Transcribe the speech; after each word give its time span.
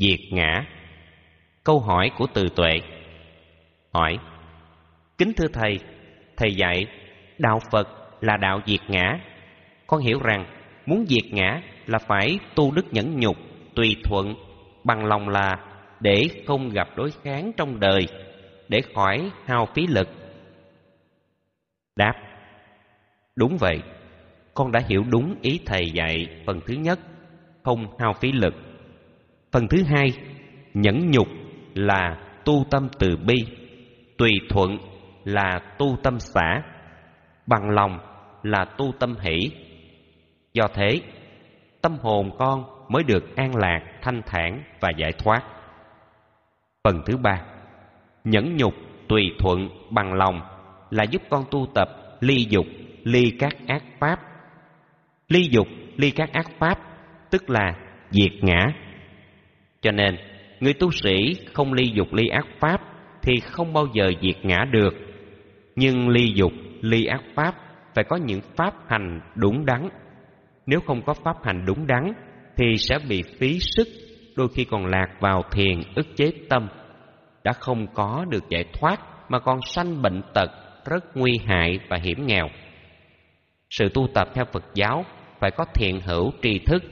Diệt 0.00 0.20
ngã. 0.30 0.66
Câu 1.64 1.80
hỏi 1.80 2.10
của 2.18 2.26
từ 2.34 2.48
tuệ. 2.56 2.80
Hỏi, 3.92 4.18
Kính 5.18 5.32
thưa 5.36 5.48
Thầy 5.52 5.80
Thầy 6.36 6.54
dạy, 6.54 6.86
Đạo 7.38 7.60
Phật 7.70 7.88
là 8.20 8.36
đạo 8.36 8.60
diệt 8.66 8.80
ngã. 8.88 9.18
Con 9.86 10.00
hiểu 10.00 10.20
rằng 10.22 10.46
Muốn 10.86 11.04
diệt 11.08 11.32
ngã 11.32 11.62
là 11.86 11.98
phải 11.98 12.38
tu 12.54 12.70
đức 12.70 12.92
nhẫn 12.92 13.20
nhục, 13.20 13.36
Tùy 13.74 13.96
thuận, 14.04 14.34
Bằng 14.84 15.04
lòng 15.04 15.28
là 15.28 15.56
Để 16.00 16.28
không 16.46 16.68
gặp 16.68 16.88
đối 16.96 17.10
kháng 17.22 17.52
trong 17.56 17.80
đời, 17.80 18.06
Để 18.68 18.80
khỏi 18.94 19.30
hao 19.44 19.66
phí 19.74 19.86
lực. 19.86 20.08
Đáp, 21.96 22.14
Đúng 23.36 23.56
vậy, 23.60 23.80
Con 24.54 24.72
đã 24.72 24.80
hiểu 24.88 25.04
đúng 25.10 25.34
ý 25.42 25.60
Thầy 25.66 25.90
dạy 25.90 26.26
phần 26.46 26.60
thứ 26.66 26.74
nhất, 26.74 26.98
Không 27.62 27.98
hao 27.98 28.12
phí 28.12 28.32
lực. 28.32 28.69
Phần 29.52 29.68
thứ 29.68 29.82
hai 29.82 30.12
Nhẫn 30.74 31.10
nhục 31.10 31.28
là 31.74 32.16
tu 32.44 32.64
tâm 32.70 32.88
từ 32.98 33.16
bi 33.16 33.36
Tùy 34.18 34.30
thuận 34.48 34.78
là 35.24 35.60
tu 35.78 35.96
tâm 36.02 36.20
xã 36.20 36.62
Bằng 37.46 37.70
lòng 37.70 37.98
là 38.42 38.64
tu 38.64 38.92
tâm 39.00 39.14
hỷ. 39.20 39.50
Do 40.54 40.68
thế 40.74 41.00
Tâm 41.82 41.96
hồn 42.02 42.30
con 42.38 42.64
mới 42.88 43.02
được 43.04 43.36
an 43.36 43.56
lạc, 43.56 43.80
thanh 44.02 44.22
thản 44.26 44.62
và 44.80 44.88
giải 44.98 45.12
thoát. 45.12 45.42
Phần 46.84 47.02
thứ 47.06 47.16
ba 47.16 47.42
Nhẫn 48.24 48.56
nhục, 48.56 48.74
tùy 49.08 49.22
thuận, 49.38 49.68
bằng 49.90 50.12
lòng 50.12 50.40
Là 50.90 51.04
giúp 51.04 51.22
con 51.30 51.44
tu 51.50 51.66
tập 51.74 51.88
ly 52.20 52.46
dục, 52.50 52.66
ly 53.04 53.36
các 53.38 53.52
ác 53.66 53.82
pháp. 53.98 54.20
Ly 55.28 55.48
dục, 55.50 55.66
ly 55.96 56.10
các 56.10 56.32
ác 56.32 56.46
pháp 56.58 56.78
Tức 57.30 57.50
là 57.50 57.74
diệt 58.10 58.32
ngã. 58.42 58.66
Cho 59.82 59.90
nên 59.90 60.16
Người 60.60 60.74
tu 60.74 60.90
sĩ 60.90 61.34
không 61.54 61.72
ly 61.72 61.90
dục 61.94 62.12
ly 62.12 62.28
ác 62.28 62.46
pháp 62.60 62.80
Thì 63.22 63.32
không 63.40 63.72
bao 63.72 63.86
giờ 63.94 64.10
diệt 64.22 64.44
ngã 64.44 64.64
được. 64.72 64.94
Nhưng 65.76 66.08
ly 66.08 66.32
dục, 66.34 66.52
ly 66.80 67.04
ác 67.04 67.22
pháp 67.34 67.54
Phải 67.94 68.04
có 68.04 68.16
những 68.16 68.40
pháp 68.56 68.74
hành 68.88 69.20
đúng 69.34 69.66
đắn. 69.66 69.88
Nếu 70.66 70.80
không 70.80 71.02
có 71.02 71.14
pháp 71.14 71.36
hành 71.44 71.64
đúng 71.66 71.86
đắn 71.86 72.12
Thì 72.56 72.76
sẽ 72.76 72.98
bị 73.08 73.22
phí 73.38 73.58
sức 73.60 73.88
Đôi 74.36 74.48
khi 74.54 74.64
còn 74.64 74.86
lạc 74.86 75.08
vào 75.20 75.42
thiền 75.52 75.82
ức 75.94 76.06
chế 76.16 76.32
tâm. 76.48 76.68
Đã 77.44 77.52
không 77.52 77.86
có 77.94 78.24
được 78.30 78.44
giải 78.48 78.64
thoát 78.72 79.00
Mà 79.28 79.38
còn 79.38 79.58
sanh 79.62 80.02
bệnh 80.02 80.22
tật 80.34 80.50
Rất 80.84 81.16
nguy 81.16 81.32
hại 81.46 81.78
và 81.88 81.98
hiểm 82.02 82.26
nghèo. 82.26 82.48
Sự 83.70 83.88
tu 83.94 84.08
tập 84.14 84.28
theo 84.34 84.44
Phật 84.52 84.64
giáo 84.74 85.04
Phải 85.40 85.50
có 85.50 85.64
thiện 85.74 86.00
hữu 86.00 86.32
tri 86.42 86.58
thức. 86.66 86.82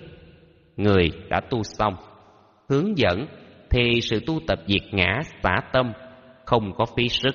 Người 0.77 1.11
đã 1.31 1.41
tu 1.41 1.63
xong 1.63 1.95
Hướng 2.69 2.99
dẫn 2.99 3.27
thì 3.71 4.01
sự 4.03 4.21
tu 4.27 4.41
tập 4.47 4.59
diệt 4.67 4.83
ngã 4.93 5.21
xả 5.43 5.61
tâm 5.73 5.93
không 6.45 6.73
có 6.75 6.87
phí 6.97 7.09
sức. 7.09 7.35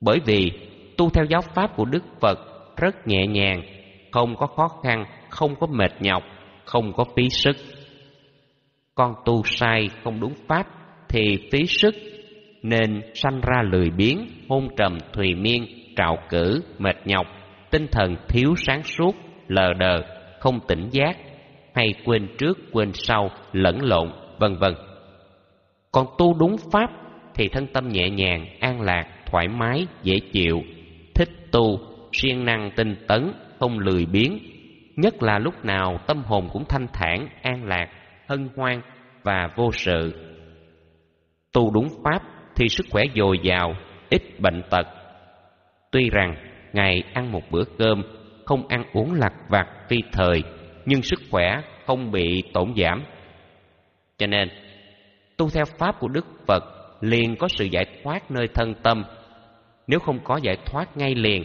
Bởi 0.00 0.18
vì 0.26 0.50
tu 0.96 1.10
theo 1.10 1.24
giáo 1.24 1.40
pháp 1.54 1.76
của 1.76 1.84
Đức 1.84 2.04
Phật 2.20 2.38
rất 2.76 3.06
nhẹ 3.06 3.26
nhàng, 3.26 3.62
không 4.12 4.36
có 4.36 4.46
khó 4.46 4.68
khăn, 4.82 5.04
không 5.28 5.54
có 5.60 5.66
mệt 5.66 5.92
nhọc, 6.00 6.22
không 6.64 6.92
có 6.92 7.04
phí 7.16 7.28
sức. 7.30 7.56
Con 8.94 9.14
tu 9.24 9.42
sai 9.44 9.88
không 10.04 10.20
đúng 10.20 10.34
pháp 10.48 10.66
thì 11.08 11.20
phí 11.52 11.66
sức 11.66 11.94
nên 12.62 13.00
sanh 13.14 13.40
ra 13.40 13.62
lười 13.62 13.90
biếng, 13.90 14.18
hôn 14.48 14.68
trầm 14.76 14.98
thùy 15.12 15.34
miên, 15.34 15.66
trạo 15.96 16.16
cử, 16.28 16.62
mệt 16.78 16.96
nhọc, 17.04 17.26
tinh 17.70 17.86
thần 17.92 18.16
thiếu 18.28 18.54
sáng 18.56 18.82
suốt, 18.82 19.14
lờ 19.48 19.72
đờ, 19.78 20.02
không 20.40 20.60
tỉnh 20.68 20.88
giác, 20.90 21.16
hay 21.78 21.94
quên 22.04 22.28
trước 22.38 22.58
quên 22.72 22.92
sau, 22.94 23.30
lẫn 23.52 23.78
lộn, 23.82 24.10
vân 24.38 24.56
vân. 24.56 24.74
Còn 25.92 26.06
tu 26.18 26.34
đúng 26.38 26.56
pháp 26.72 26.90
thì 27.34 27.48
thân 27.48 27.66
tâm 27.66 27.88
nhẹ 27.88 28.10
nhàng, 28.10 28.46
an 28.60 28.80
lạc, 28.80 29.06
thoải 29.26 29.48
mái, 29.48 29.86
dễ 30.02 30.20
chịu, 30.32 30.62
thích 31.14 31.28
tu, 31.52 31.78
siêng 32.12 32.44
năng 32.44 32.70
tinh 32.76 32.96
tấn, 33.08 33.32
không 33.58 33.78
lười 33.78 34.06
biếng. 34.06 34.38
Nhất 34.96 35.22
là 35.22 35.38
lúc 35.38 35.64
nào 35.64 36.00
tâm 36.06 36.22
hồn 36.24 36.48
cũng 36.52 36.64
thanh 36.68 36.86
thản, 36.92 37.28
an 37.42 37.64
lạc, 37.64 37.88
hân 38.28 38.48
hoan 38.56 38.80
và 39.22 39.48
vô 39.56 39.70
sự. 39.72 40.14
Tu 41.52 41.70
đúng 41.70 41.88
pháp 42.04 42.22
thì 42.56 42.68
sức 42.68 42.86
khỏe 42.90 43.04
dồi 43.16 43.38
dào, 43.42 43.74
ít 44.10 44.22
bệnh 44.40 44.62
tật. 44.70 44.86
Tuy 45.92 46.10
rằng 46.10 46.34
ngày 46.72 47.02
ăn 47.12 47.32
một 47.32 47.42
bữa 47.50 47.64
cơm, 47.78 48.02
không 48.44 48.68
ăn 48.68 48.84
uống 48.92 49.12
lặt 49.14 49.32
vặt 49.48 49.66
phi 49.88 50.02
thời, 50.12 50.42
nhưng 50.88 51.02
sức 51.02 51.20
khỏe 51.30 51.60
không 51.86 52.10
bị 52.10 52.42
tổn 52.52 52.74
giảm. 52.76 53.04
Cho 54.18 54.26
nên, 54.26 54.48
tu 55.36 55.48
theo 55.50 55.64
pháp 55.78 56.00
của 56.00 56.08
Đức 56.08 56.26
Phật 56.46 56.64
liền 57.00 57.36
có 57.36 57.48
sự 57.48 57.64
giải 57.64 57.84
thoát 58.02 58.30
nơi 58.30 58.48
thân 58.54 58.74
tâm. 58.82 59.04
Nếu 59.86 59.98
không 59.98 60.18
có 60.24 60.40
giải 60.42 60.56
thoát 60.66 60.96
ngay 60.96 61.14
liền 61.14 61.42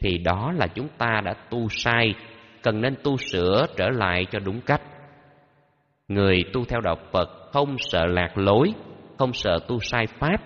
thì 0.00 0.18
đó 0.18 0.52
là 0.52 0.66
chúng 0.66 0.88
ta 0.98 1.20
đã 1.24 1.34
tu 1.50 1.68
sai, 1.68 2.14
cần 2.62 2.80
nên 2.80 2.94
tu 3.02 3.16
sửa 3.16 3.66
trở 3.76 3.88
lại 3.88 4.26
cho 4.30 4.38
đúng 4.38 4.60
cách. 4.60 4.82
Người 6.08 6.44
tu 6.52 6.64
theo 6.64 6.80
đạo 6.80 6.96
Phật 7.12 7.28
không 7.52 7.76
sợ 7.78 8.06
lạc 8.06 8.38
lối, 8.38 8.72
không 9.18 9.32
sợ 9.32 9.58
tu 9.68 9.78
sai 9.80 10.06
pháp. 10.06 10.36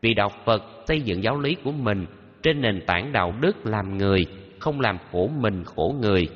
Vì 0.00 0.14
đạo 0.14 0.28
Phật 0.44 0.62
xây 0.86 1.00
dựng 1.00 1.22
giáo 1.22 1.40
lý 1.40 1.56
của 1.64 1.72
mình 1.72 2.06
trên 2.42 2.60
nền 2.60 2.80
tảng 2.86 3.12
đạo 3.12 3.34
đức 3.40 3.66
làm 3.66 3.98
người, 3.98 4.26
không 4.58 4.80
làm 4.80 4.98
khổ 5.12 5.30
mình 5.40 5.64
khổ 5.64 5.94
người. 6.00 6.28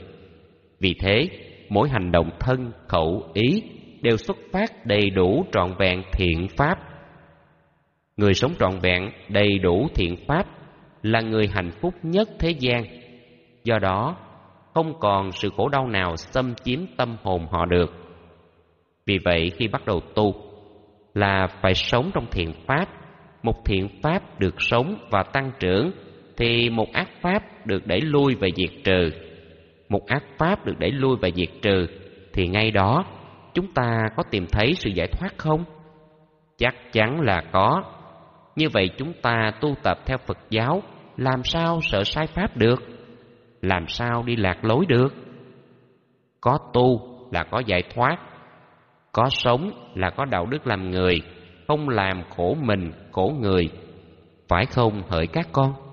Vì 0.80 0.94
thế, 1.00 1.28
mỗi 1.68 1.88
hành 1.88 2.12
động 2.12 2.30
thân, 2.40 2.72
khẩu, 2.88 3.30
ý 3.34 3.62
đều 4.02 4.16
xuất 4.16 4.36
phát 4.52 4.86
đầy 4.86 5.10
đủ 5.10 5.46
trọn 5.52 5.74
vẹn 5.78 6.02
thiện 6.12 6.48
pháp. 6.56 6.78
Người 8.16 8.34
sống 8.34 8.52
trọn 8.58 8.78
vẹn 8.82 9.10
đầy 9.28 9.58
đủ 9.58 9.88
thiện 9.94 10.16
pháp 10.28 10.46
là 11.02 11.20
người 11.20 11.48
hạnh 11.52 11.70
phúc 11.80 11.94
nhất 12.02 12.28
thế 12.38 12.50
gian. 12.50 12.84
Do 13.64 13.78
đó, 13.78 14.16
không 14.74 15.00
còn 15.00 15.32
sự 15.32 15.50
khổ 15.56 15.68
đau 15.68 15.88
nào 15.88 16.16
xâm 16.16 16.54
chiếm 16.64 16.80
tâm 16.96 17.16
hồn 17.22 17.46
họ 17.50 17.66
được. 17.66 17.94
Vì 19.06 19.18
vậy 19.24 19.52
khi 19.56 19.68
bắt 19.68 19.86
đầu 19.86 20.00
tu 20.14 20.34
là 21.14 21.46
phải 21.62 21.74
sống 21.74 22.10
trong 22.14 22.26
thiện 22.30 22.52
pháp, 22.66 22.88
một 23.42 23.64
thiện 23.64 23.88
pháp 24.02 24.40
được 24.40 24.54
sống 24.58 24.96
và 25.10 25.22
tăng 25.22 25.52
trưởng 25.60 25.90
thì 26.36 26.70
một 26.70 26.92
ác 26.92 27.08
pháp 27.22 27.66
được 27.66 27.86
đẩy 27.86 28.00
lui 28.00 28.34
và 28.34 28.48
diệt 28.56 28.70
trừ. 28.84 29.10
Một 29.88 30.06
ác 30.06 30.24
pháp 30.38 30.64
được 30.66 30.78
đẩy 30.78 30.90
lui 30.90 31.16
và 31.22 31.28
diệt 31.34 31.48
trừ 31.62 31.86
thì 32.32 32.48
ngay 32.48 32.70
đó 32.70 33.04
chúng 33.54 33.72
ta 33.74 33.98
có 34.16 34.22
tìm 34.30 34.46
thấy 34.52 34.74
sự 34.74 34.90
giải 34.90 35.06
thoát 35.06 35.38
không? 35.38 35.64
Chắc 36.58 36.74
chắn 36.92 37.20
là 37.20 37.42
có. 37.52 37.82
Như 38.56 38.68
vậy 38.72 38.90
chúng 38.98 39.12
ta 39.22 39.50
tu 39.60 39.74
tập 39.82 39.98
theo 40.06 40.18
Phật 40.26 40.38
giáo 40.50 40.82
làm 41.16 41.44
sao 41.44 41.80
sợ 41.82 42.04
sai 42.04 42.26
pháp 42.26 42.56
được? 42.56 42.82
Làm 43.62 43.88
sao 43.88 44.22
đi 44.22 44.36
lạc 44.36 44.64
lối 44.64 44.86
được? 44.88 45.14
Có 46.40 46.58
tu 46.72 47.16
là 47.32 47.44
có 47.44 47.62
giải 47.66 47.82
thoát, 47.94 48.16
có 49.12 49.28
sống 49.30 49.70
là 49.94 50.10
có 50.10 50.24
đạo 50.24 50.46
đức 50.46 50.66
làm 50.66 50.90
người, 50.90 51.22
không 51.68 51.88
làm 51.88 52.22
khổ 52.36 52.56
mình, 52.60 52.92
khổ 53.12 53.32
người. 53.40 53.68
Phải 54.48 54.66
không 54.66 55.02
hỡi 55.08 55.26
các 55.26 55.48
con? 55.52 55.85